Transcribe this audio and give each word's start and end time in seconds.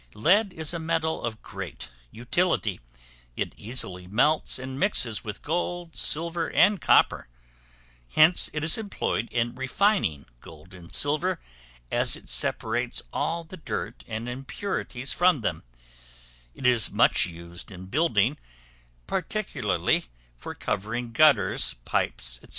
Lead 0.15 0.51
is 0.53 0.73
a 0.73 0.79
metal 0.79 1.21
of 1.23 1.43
great 1.43 1.89
utility; 2.09 2.79
it 3.35 3.53
easily 3.55 4.07
melts 4.07 4.57
and 4.57 4.79
mixes 4.79 5.23
with 5.23 5.43
gold, 5.43 5.95
silver, 5.95 6.49
and 6.49 6.81
copper; 6.81 7.27
hence 8.15 8.49
it 8.51 8.63
is 8.63 8.79
employed 8.79 9.29
in 9.31 9.53
refining 9.53 10.25
gold 10.39 10.73
and 10.73 10.91
silver, 10.91 11.39
as 11.91 12.15
it 12.15 12.29
separates 12.29 13.03
all 13.13 13.43
the 13.43 13.57
dirt 13.57 14.03
and 14.07 14.27
impurities 14.27 15.13
from 15.13 15.41
them; 15.41 15.61
it 16.55 16.65
is 16.65 16.89
much 16.89 17.27
used 17.27 17.69
in 17.71 17.85
building, 17.85 18.39
particularly 19.05 20.05
for 20.35 20.55
covering 20.55 21.11
gutters, 21.11 21.75
pipes, 21.85 22.39
&c. 22.41 22.47